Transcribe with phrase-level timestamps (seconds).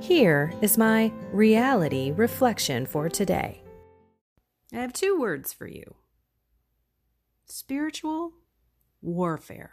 [0.00, 3.62] Here is my reality reflection for today.
[4.72, 5.94] I have two words for you
[7.46, 8.32] spiritual
[9.00, 9.72] warfare.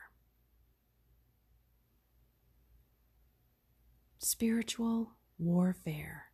[4.18, 6.28] Spiritual warfare.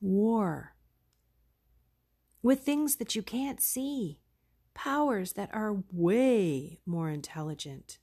[0.00, 0.74] War.
[2.42, 4.20] With things that you can't see,
[4.74, 7.98] powers that are way more intelligent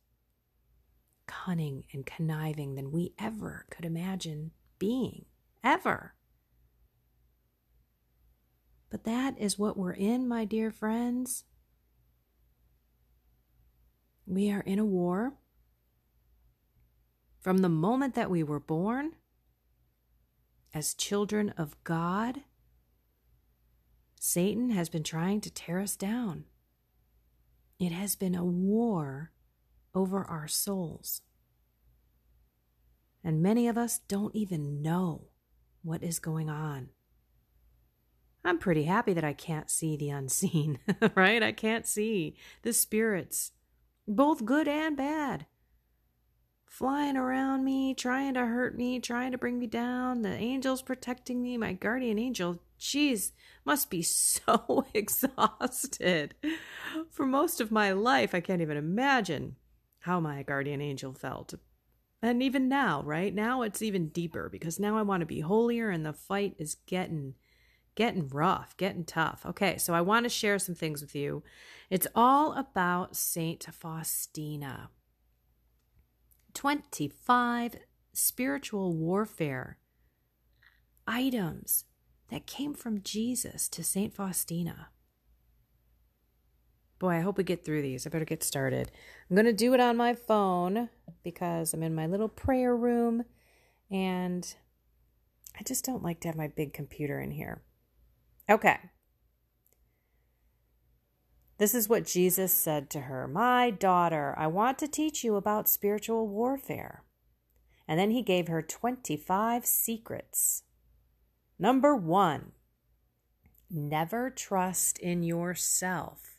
[1.45, 5.25] cunning and conniving than we ever could imagine being,
[5.63, 6.13] ever.
[8.89, 11.45] But that is what we're in, my dear friends.
[14.25, 15.33] We are in a war.
[17.41, 19.13] From the moment that we were born,
[20.73, 22.41] as children of God,
[24.19, 26.45] Satan has been trying to tear us down.
[27.79, 29.31] It has been a war
[29.95, 31.21] over our souls.
[33.23, 35.29] And many of us don't even know
[35.81, 36.89] what is going on.
[38.45, 40.79] I'm pretty happy that I can't see the unseen,
[41.15, 41.41] right?
[41.41, 43.53] I can't see the spirits,
[44.05, 45.45] both good and bad,
[46.65, 50.23] flying around me, trying to hurt me, trying to bring me down.
[50.23, 53.31] The angels protecting me, my guardian angel, Jeez,
[53.63, 56.35] must be so exhausted.
[57.09, 59.55] For most of my life, I can't even imagine
[60.03, 61.53] how my guardian angel felt.
[62.21, 63.33] And even now, right?
[63.33, 66.75] Now it's even deeper because now I want to be holier and the fight is
[66.85, 67.35] getting
[67.95, 69.45] getting rough, getting tough.
[69.45, 71.43] Okay, so I want to share some things with you.
[71.89, 74.89] It's all about Saint Faustina.
[76.53, 77.75] 25
[78.13, 79.77] spiritual warfare
[81.07, 81.85] items
[82.29, 84.89] that came from Jesus to Saint Faustina.
[87.03, 88.07] Boy, I hope we get through these.
[88.07, 88.89] I better get started.
[89.29, 90.87] I'm going to do it on my phone
[91.21, 93.25] because I'm in my little prayer room
[93.91, 94.55] and
[95.59, 97.61] I just don't like to have my big computer in here.
[98.49, 98.77] Okay.
[101.57, 105.67] This is what Jesus said to her My daughter, I want to teach you about
[105.67, 107.03] spiritual warfare.
[107.85, 110.63] And then he gave her 25 secrets.
[111.59, 112.53] Number one,
[113.69, 116.32] never trust in yourself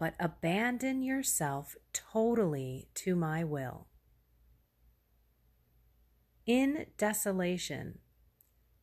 [0.00, 3.86] but abandon yourself totally to my will.
[6.46, 7.98] In desolation,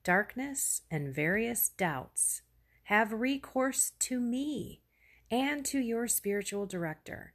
[0.03, 2.43] darkness, and various doubts,
[2.83, 4.83] have recourse to me
[5.31, 7.33] and to your spiritual director.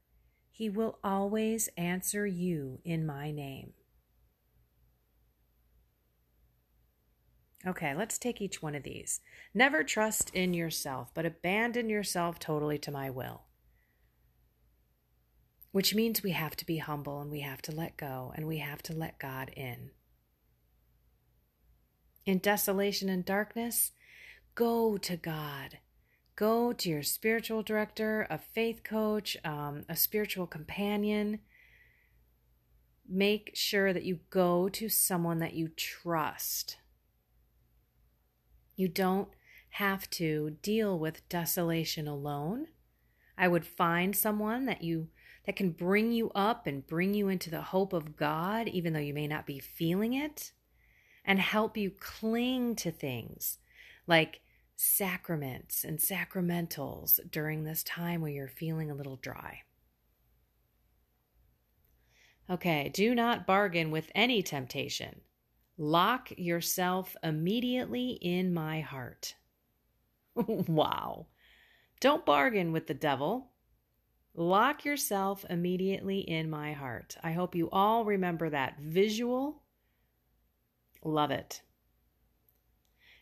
[0.53, 3.73] He will always answer you in my name.
[7.67, 9.21] Okay, let's take each one of these.
[9.53, 13.43] Never trust in yourself, but abandon yourself totally to my will
[15.73, 18.59] which means we have to be humble and we have to let go and we
[18.59, 19.91] have to let God in.
[22.25, 23.93] In desolation and darkness,
[24.55, 25.79] go to God.
[26.37, 31.41] Go to your spiritual director, a faith coach, um, a spiritual companion.
[33.09, 36.77] Make sure that you go to someone that you trust.
[38.77, 39.29] You don't
[39.71, 42.69] have to deal with desolation alone.
[43.37, 45.09] I would find someone that you
[45.47, 49.01] that can bring you up and bring you into the hope of God, even though
[49.01, 50.53] you may not be feeling it,
[51.25, 53.59] and help you cling to things
[54.07, 54.41] like
[54.77, 59.61] sacraments and sacramentals during this time where you're feeling a little dry.
[62.51, 65.21] Okay, do not bargain with any temptation.
[65.79, 69.35] Lock yourself immediately in my heart.
[70.37, 71.27] wow.
[72.01, 73.52] Don't bargain with the devil.
[74.35, 77.17] Lock yourself immediately in my heart.
[77.23, 79.63] I hope you all remember that visual.
[81.05, 81.63] Love it.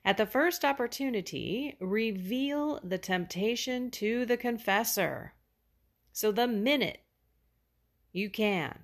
[0.05, 5.35] At the first opportunity, reveal the temptation to the confessor.
[6.13, 7.01] So, the minute
[8.13, 8.79] you can,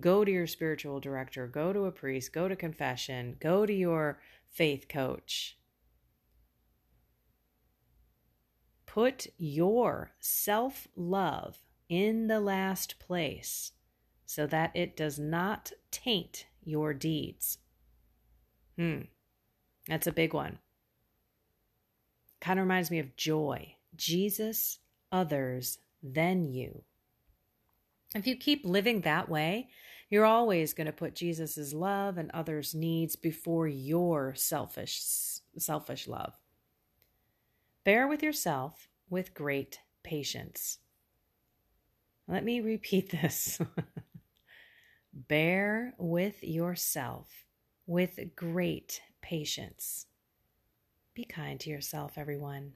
[0.00, 4.20] go to your spiritual director, go to a priest, go to confession, go to your
[4.50, 5.58] faith coach.
[8.94, 11.58] Put your self love
[11.88, 13.72] in the last place
[14.24, 17.58] so that it does not taint your deeds.
[18.78, 19.00] Hmm,
[19.88, 20.60] that's a big one.
[22.40, 23.74] Kind of reminds me of joy.
[23.96, 24.78] Jesus,
[25.10, 26.84] others, then you.
[28.14, 29.70] If you keep living that way,
[30.08, 35.02] you're always going to put Jesus's love and others' needs before your selfish
[35.58, 36.38] selfish love.
[37.84, 40.78] Bear with yourself with great patience.
[42.26, 43.60] Let me repeat this.
[45.12, 47.44] Bear with yourself
[47.86, 50.06] with great patience.
[51.14, 52.72] Be kind to yourself, everyone.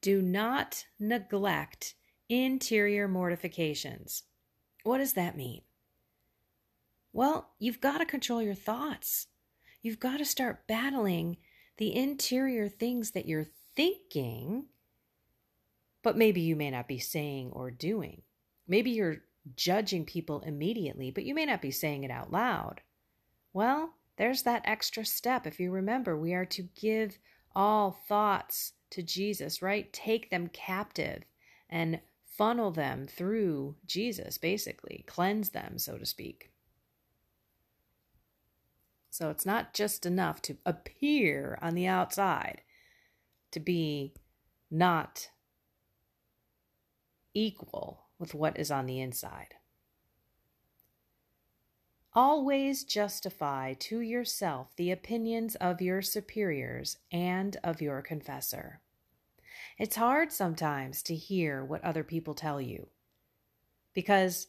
[0.00, 1.94] Do not neglect
[2.28, 4.22] interior mortifications.
[4.84, 5.62] What does that mean?
[7.12, 9.26] Well, you've got to control your thoughts.
[9.82, 11.36] You've got to start battling
[11.78, 14.66] the interior things that you're thinking,
[16.02, 18.22] but maybe you may not be saying or doing.
[18.66, 19.18] Maybe you're
[19.56, 22.82] judging people immediately, but you may not be saying it out loud.
[23.52, 25.46] Well, there's that extra step.
[25.46, 27.18] If you remember, we are to give
[27.54, 29.92] all thoughts to Jesus, right?
[29.92, 31.22] Take them captive
[31.70, 36.50] and funnel them through Jesus, basically, cleanse them, so to speak.
[39.10, 42.62] So it's not just enough to appear on the outside
[43.50, 44.14] to be
[44.70, 45.30] not
[47.34, 49.54] equal with what is on the inside.
[52.14, 58.80] Always justify to yourself the opinions of your superiors and of your confessor.
[59.78, 62.88] It's hard sometimes to hear what other people tell you
[63.94, 64.48] because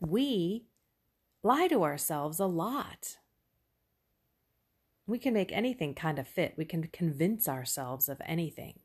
[0.00, 0.66] we
[1.42, 3.18] lie to ourselves a lot.
[5.06, 8.80] We can make anything kind of fit, we can convince ourselves of anything.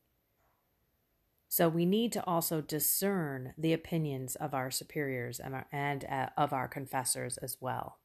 [1.50, 6.28] So we need to also discern the opinions of our superiors and, our, and uh,
[6.38, 7.98] of our confessors as well.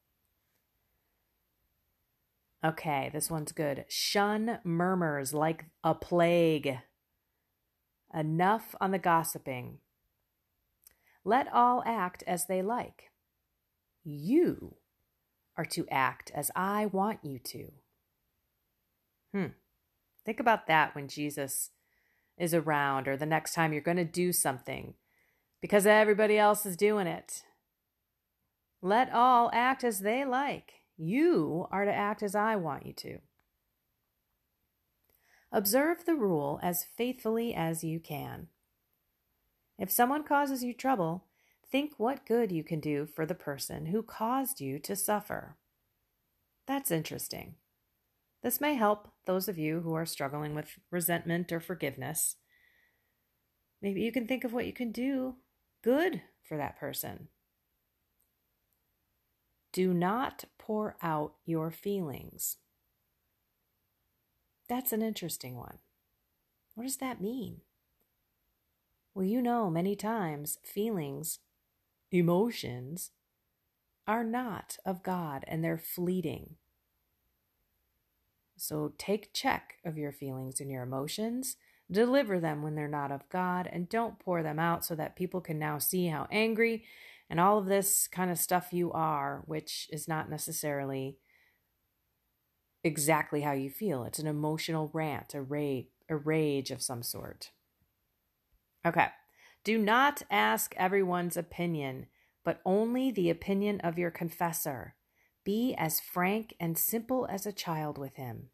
[2.65, 3.85] Okay, this one's good.
[3.87, 6.79] Shun murmurs like a plague.
[8.13, 9.77] Enough on the gossiping.
[11.23, 13.11] Let all act as they like.
[14.03, 14.75] You
[15.55, 17.71] are to act as I want you to.
[19.33, 19.47] Hmm.
[20.25, 21.71] Think about that when Jesus
[22.37, 24.93] is around or the next time you're going to do something
[25.61, 27.43] because everybody else is doing it.
[28.81, 30.73] Let all act as they like.
[30.97, 33.19] You are to act as I want you to.
[35.51, 38.47] Observe the rule as faithfully as you can.
[39.79, 41.25] If someone causes you trouble,
[41.71, 45.55] think what good you can do for the person who caused you to suffer.
[46.65, 47.55] That's interesting.
[48.47, 52.37] This may help those of you who are struggling with resentment or forgiveness.
[53.81, 55.35] Maybe you can think of what you can do
[55.83, 57.27] good for that person.
[59.73, 62.55] Do not pour out your feelings.
[64.69, 65.79] That's an interesting one.
[66.75, 67.57] What does that mean?
[69.13, 71.39] Well, you know, many times feelings,
[72.13, 73.11] emotions,
[74.07, 76.55] are not of God and they're fleeting.
[78.57, 81.55] So take check of your feelings and your emotions,
[81.89, 85.39] deliver them when they're not of God, and don't pour them out so that people
[85.41, 86.83] can now see how angry
[87.29, 91.17] and all of this kind of stuff you are, which is not necessarily
[92.83, 94.03] exactly how you feel.
[94.03, 97.51] It's an emotional rant, a rage, a rage of some sort.
[98.85, 99.07] Okay.
[99.63, 102.07] Do not ask everyone's opinion,
[102.45, 104.95] but only the opinion of your confessor.
[105.47, 108.49] Be as frank and simple as a child with him.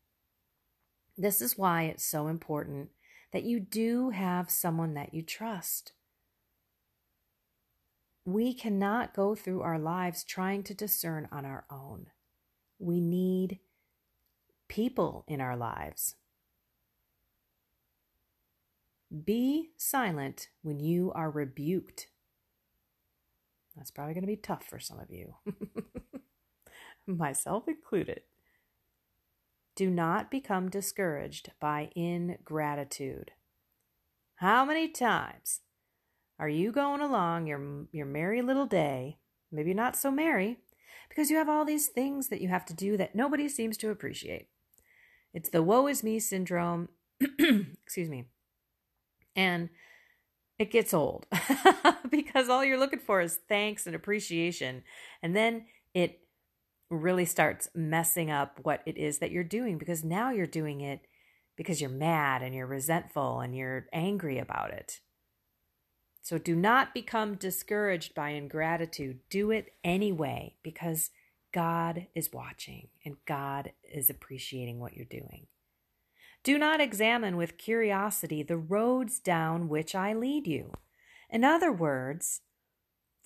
[1.18, 2.90] This is why it's so important
[3.32, 5.94] that you do have someone that you trust.
[8.26, 12.12] We cannot go through our lives trying to discern on our own.
[12.78, 13.58] We need
[14.68, 16.14] people in our lives.
[19.26, 22.06] Be silent when you are rebuked.
[23.76, 25.34] That's probably going to be tough for some of you,
[27.07, 28.22] myself included.
[29.75, 33.31] Do not become discouraged by ingratitude.
[34.36, 35.62] How many times
[36.38, 39.17] are you going along your, your merry little day,
[39.51, 40.60] maybe not so merry,
[41.10, 43.89] because you have all these things that you have to do that nobody seems to
[43.89, 44.50] appreciate.
[45.33, 46.89] It's the woe is me syndrome.
[47.22, 48.25] Excuse me.
[49.36, 49.69] And
[50.60, 51.25] it gets old
[52.10, 54.83] because all you're looking for is thanks and appreciation.
[55.22, 56.19] And then it
[56.98, 61.02] really starts messing up what it is that you're doing because now you're doing it
[61.56, 65.00] because you're mad and you're resentful and you're angry about it.
[66.22, 69.20] So do not become discouraged by ingratitude.
[69.30, 71.10] Do it anyway because
[71.54, 75.48] God is watching and God is appreciating what you're doing.
[76.44, 80.72] Do not examine with curiosity the roads down which I lead you.
[81.30, 82.42] In other words,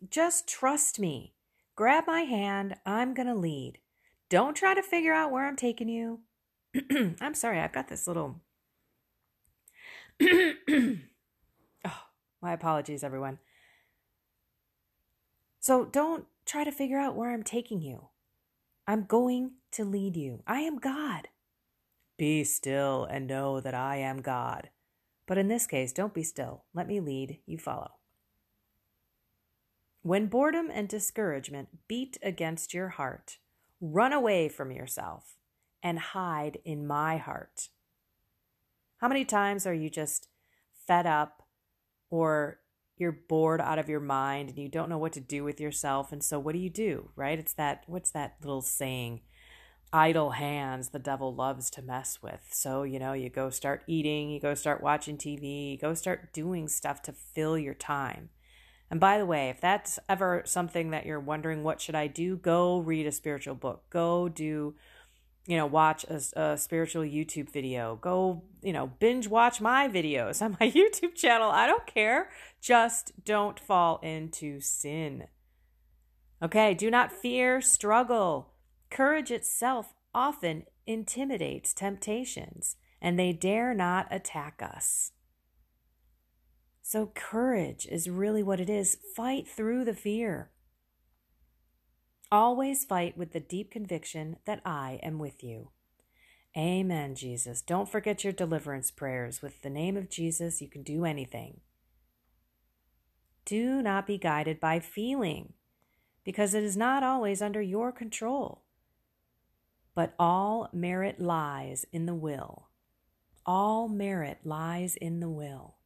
[0.10, 1.34] just trust me.
[1.77, 2.75] Grab my hand.
[2.88, 3.77] I'm going to lead.
[4.29, 6.22] Don't try to figure out where I'm taking you.
[7.22, 8.41] I'm sorry, I've got this little.
[10.22, 10.98] oh,
[12.41, 13.38] my apologies, everyone.
[15.60, 18.10] So don't try to figure out where I'm taking you.
[18.88, 20.41] I'm going to lead you.
[20.48, 21.27] I am God.
[22.17, 24.72] Be still and know that I am God.
[25.27, 26.63] But in this case, don't be still.
[26.74, 27.97] Let me lead, you follow.
[30.08, 33.40] When boredom and discouragement beat against your heart,
[33.82, 35.36] run away from yourself
[35.84, 37.68] and hide in my heart.
[39.00, 40.30] How many times are you just
[40.88, 41.44] fed up
[42.10, 42.62] or
[42.96, 46.14] you're bored out of your mind and you don't know what to do with yourself?
[46.14, 47.38] And so, what do you do, right?
[47.38, 49.20] It's that, what's that little saying?
[49.92, 52.48] idle hands the devil loves to mess with.
[52.52, 56.32] So, you know, you go start eating, you go start watching TV, you go start
[56.34, 58.30] doing stuff to fill your time.
[58.89, 62.38] And by the way, if that's ever something that you're wondering, what should I do?
[62.38, 63.84] Go read a spiritual book.
[63.89, 64.75] Go do,
[65.46, 67.98] you know, watch a, a spiritual YouTube video.
[68.01, 71.50] Go, you know, binge watch my videos on my YouTube channel.
[71.50, 72.29] I don't care.
[72.62, 75.27] Just don't fall into sin.
[76.41, 78.53] Okay, do not fear struggle.
[78.89, 85.12] Courage itself often intimidates temptations, and they dare not attack us.
[86.89, 88.98] So, courage is really what it is.
[89.13, 90.51] Fight through the fear.
[92.32, 95.72] Always fight with the deep conviction that I am with you.
[96.58, 97.62] Amen, Jesus.
[97.62, 99.41] Don't forget your deliverance prayers.
[99.41, 101.60] With the name of Jesus, you can do anything.
[103.44, 105.56] Do not be guided by feeling,
[106.24, 108.63] because it is not always under your control.
[109.94, 112.70] But all merit lies in the will.
[113.46, 115.76] All merit lies in the will.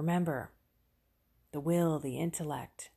[0.00, 0.50] Remember,
[1.52, 2.88] the will, the intellect.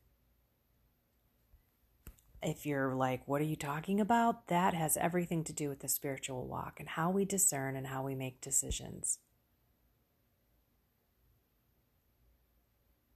[2.42, 4.48] If you're like, what are you talking about?
[4.48, 8.04] That has everything to do with the spiritual walk and how we discern and how
[8.04, 9.20] we make decisions.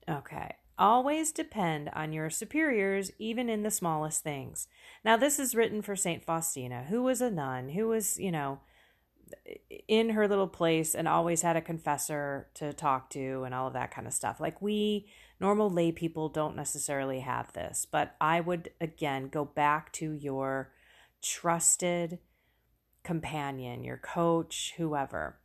[0.10, 0.56] Okay.
[0.78, 4.68] Always depend on your superiors, even in the smallest things.
[5.06, 6.26] Now, this is written for St.
[6.26, 8.60] Faustina, who was a nun, who was, you know,
[9.88, 13.74] in her little place and always had a confessor to talk to and all of
[13.74, 14.40] that kind of stuff.
[14.40, 15.08] Like we
[15.40, 20.72] normal lay people don't necessarily have this, but I would again go back to your
[21.22, 22.20] trusted
[23.04, 25.40] companion, your coach, whoever.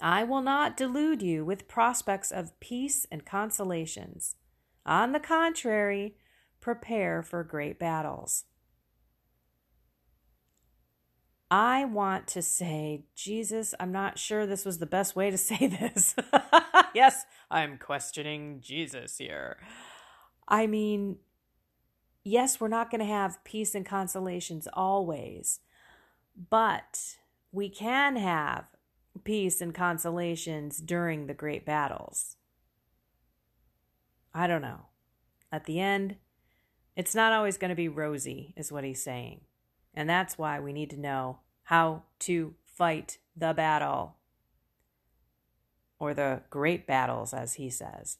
[0.00, 4.36] I will not delude you with prospects of peace and consolations.
[4.86, 6.16] On the contrary,
[6.60, 8.44] prepare for great battles.
[11.50, 15.66] I want to say, Jesus, I'm not sure this was the best way to say
[15.66, 16.14] this.
[16.94, 19.58] yes, I'm questioning Jesus here.
[20.46, 21.16] I mean,
[22.24, 25.60] yes, we're not going to have peace and consolations always,
[26.50, 27.16] but
[27.52, 28.66] we can have
[29.24, 32.36] peace and consolations during the great battles.
[34.34, 34.86] I don't know.
[35.50, 36.16] At the end,
[36.94, 39.40] it's not always going to be rosy, is what he's saying.
[39.94, 44.16] And that's why we need to know how to fight the battle
[45.98, 48.18] or the great battles, as he says.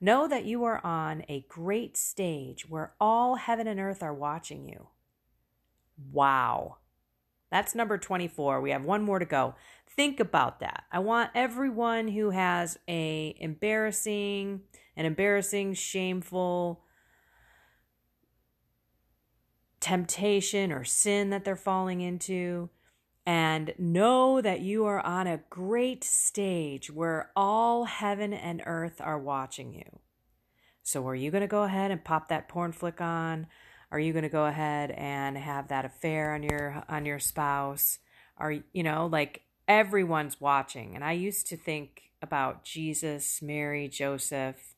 [0.00, 4.66] Know that you are on a great stage where all heaven and earth are watching
[4.66, 4.88] you.
[6.12, 6.76] Wow.
[7.50, 8.60] That's number 24.
[8.60, 9.54] We have one more to go.
[9.88, 10.84] Think about that.
[10.92, 14.60] I want everyone who has a embarrassing,
[14.96, 16.82] an embarrassing, shameful
[19.86, 22.68] temptation or sin that they're falling into
[23.24, 29.18] and know that you are on a great stage where all heaven and earth are
[29.18, 30.00] watching you.
[30.82, 33.46] So, are you going to go ahead and pop that porn flick on?
[33.90, 37.98] Are you going to go ahead and have that affair on your on your spouse?
[38.36, 40.94] Are you know like everyone's watching.
[40.94, 44.74] And I used to think about Jesus, Mary, Joseph,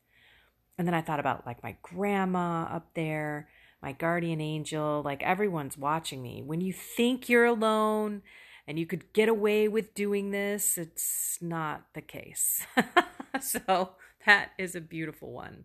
[0.76, 3.48] And then I thought about like my grandma up there,
[3.82, 6.42] my guardian angel, like everyone's watching me.
[6.42, 8.22] When you think you're alone
[8.66, 12.66] and you could get away with doing this, it's not the case.
[13.40, 13.90] so
[14.26, 15.64] that is a beautiful one.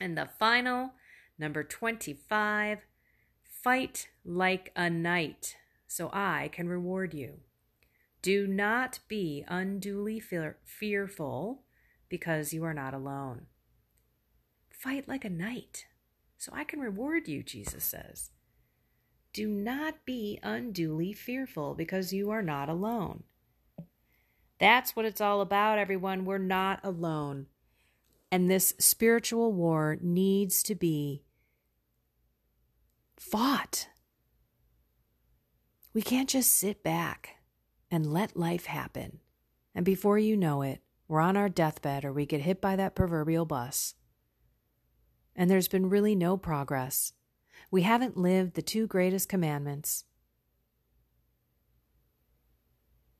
[0.00, 0.92] And the final,
[1.38, 2.78] number 25,
[3.42, 7.40] fight like a knight so I can reward you.
[8.22, 11.62] Do not be unduly fear- fearful
[12.08, 13.46] because you are not alone.
[14.70, 15.86] Fight like a knight
[16.44, 18.30] so I can reward you, Jesus says.
[19.32, 23.22] Do not be unduly fearful because you are not alone.
[24.58, 26.26] That's what it's all about, everyone.
[26.26, 27.46] We're not alone.
[28.30, 31.22] And this spiritual war needs to be
[33.16, 33.88] fought.
[35.94, 37.36] We can't just sit back
[37.90, 39.20] and let life happen.
[39.74, 42.94] And before you know it, we're on our deathbed or we get hit by that
[42.94, 43.94] proverbial bus.
[45.36, 47.12] And there's been really no progress.
[47.70, 50.04] We haven't lived the two greatest commandments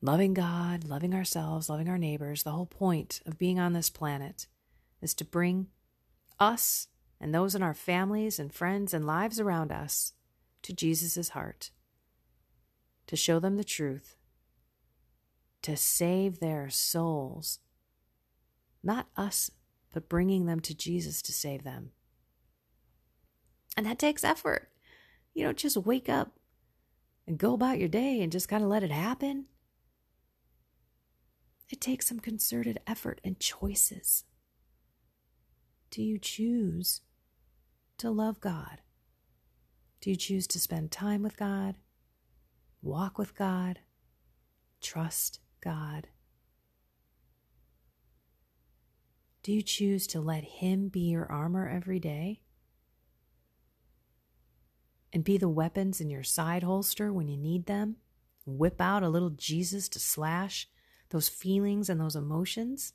[0.00, 2.42] loving God, loving ourselves, loving our neighbors.
[2.42, 4.47] The whole point of being on this planet
[5.00, 5.68] is to bring
[6.38, 10.12] us and those in our families and friends and lives around us
[10.62, 11.71] to Jesus' heart,
[13.06, 14.16] to show them the truth,
[15.62, 17.61] to save their souls.
[18.83, 19.50] Not us,
[19.92, 21.92] but bringing them to Jesus to save them.
[23.76, 24.69] And that takes effort.
[25.35, 26.38] You don't just wake up
[27.26, 29.47] and go about your day and just kind of let it happen.
[31.71, 34.25] It takes some concerted effort and choices.
[35.90, 37.00] Do you choose
[37.99, 38.81] to love God?
[40.00, 41.76] Do you choose to spend time with God,
[42.83, 43.81] walk with God,
[44.81, 46.09] trust God?
[49.43, 52.44] Do you choose to let Him be your armor every day?
[55.14, 57.97] And be the weapons in your side holster when you need them?
[58.44, 60.68] Whip out a little Jesus to slash
[61.11, 62.95] those feelings and those emotions?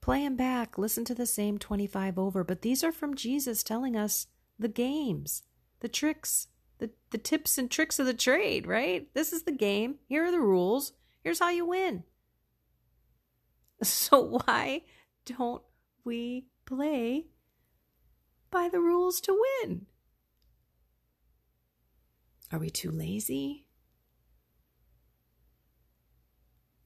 [0.00, 3.96] Play them back, listen to the same 25 over, but these are from Jesus telling
[3.96, 4.26] us
[4.58, 5.44] the games,
[5.78, 9.06] the tricks, the, the tips and tricks of the trade, right?
[9.14, 10.00] This is the game.
[10.08, 10.92] Here are the rules.
[11.22, 12.02] Here's how you win.
[13.84, 14.82] So, why
[15.26, 15.62] don't
[16.04, 17.26] we play
[18.50, 19.86] by the rules to win?
[22.52, 23.66] Are we too lazy?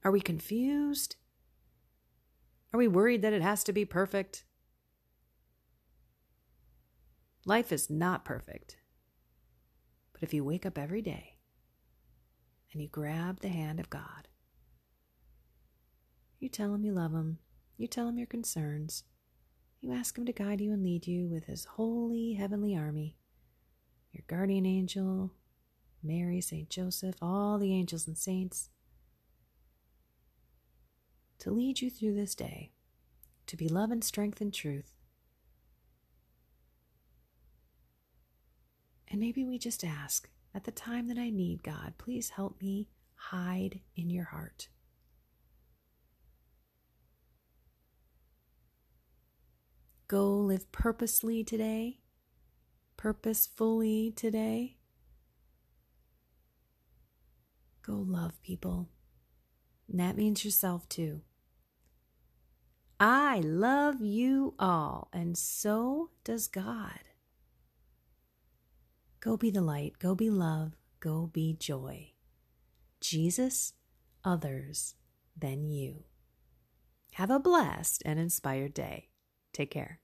[0.03, 1.17] Are we confused?
[2.73, 4.45] Are we worried that it has to be perfect?
[7.45, 8.77] Life is not perfect.
[10.13, 11.37] But if you wake up every day
[12.71, 14.27] and you grab the hand of God,
[16.39, 17.39] you tell him you love him,
[17.77, 19.03] you tell him your concerns,
[19.79, 23.15] you ask him to guide you and lead you with his holy heavenly army,
[24.11, 25.31] your guardian angel,
[26.03, 26.69] Mary, St.
[26.69, 28.69] Joseph, all the angels and saints,
[31.39, 32.71] to lead you through this day,
[33.45, 34.93] to be love and strength and truth.
[39.09, 42.89] And maybe we just ask, at the time that I need God, please help me
[43.15, 44.67] hide in your heart.
[50.07, 51.99] Go live purposely today,
[52.95, 54.77] purposefully today.
[57.81, 58.87] Go love people.
[59.89, 61.23] And that means yourself too.
[63.01, 67.01] I love you all, and so does God.
[69.19, 72.13] Go be the light, go be love, go be joy.
[73.01, 73.73] Jesus,
[74.23, 74.95] others,
[75.35, 76.05] than you.
[77.15, 79.09] Have a blessed and inspired day.
[79.57, 79.99] Take care.